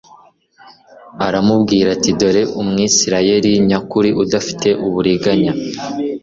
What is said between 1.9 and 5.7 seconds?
ati: «Dore Umwisirayeli nyakuri udafite uburiganya.»